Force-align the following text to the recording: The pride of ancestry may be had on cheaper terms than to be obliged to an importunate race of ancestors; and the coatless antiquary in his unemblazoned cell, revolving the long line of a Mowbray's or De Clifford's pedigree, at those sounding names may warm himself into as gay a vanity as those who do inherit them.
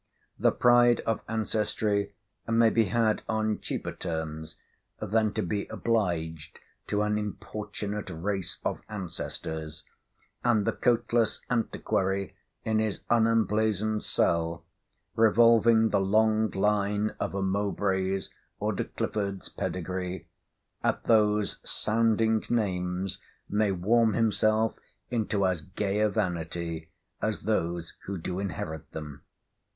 The 0.39 0.51
pride 0.51 1.01
of 1.01 1.21
ancestry 1.29 2.15
may 2.47 2.71
be 2.71 2.85
had 2.85 3.21
on 3.29 3.59
cheaper 3.59 3.91
terms 3.91 4.57
than 4.99 5.31
to 5.33 5.43
be 5.43 5.67
obliged 5.67 6.57
to 6.87 7.03
an 7.03 7.19
importunate 7.19 8.09
race 8.09 8.57
of 8.65 8.81
ancestors; 8.89 9.85
and 10.43 10.65
the 10.65 10.71
coatless 10.71 11.41
antiquary 11.51 12.35
in 12.65 12.79
his 12.79 13.03
unemblazoned 13.11 14.01
cell, 14.03 14.65
revolving 15.15 15.89
the 15.89 16.01
long 16.01 16.49
line 16.49 17.13
of 17.19 17.35
a 17.35 17.43
Mowbray's 17.43 18.33
or 18.59 18.73
De 18.73 18.85
Clifford's 18.85 19.49
pedigree, 19.49 20.27
at 20.83 21.03
those 21.03 21.59
sounding 21.63 22.43
names 22.49 23.21
may 23.47 23.71
warm 23.71 24.13
himself 24.13 24.73
into 25.11 25.45
as 25.45 25.61
gay 25.61 25.99
a 25.99 26.09
vanity 26.09 26.89
as 27.21 27.41
those 27.41 27.97
who 28.05 28.17
do 28.17 28.39
inherit 28.39 28.91
them. 28.93 29.21